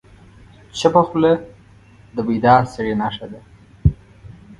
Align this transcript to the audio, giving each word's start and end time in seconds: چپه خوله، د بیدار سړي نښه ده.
چپه 0.79 1.01
خوله، 1.07 1.33
د 2.15 2.17
بیدار 2.27 2.63
سړي 2.73 2.93
نښه 3.01 3.25
ده. 3.31 3.41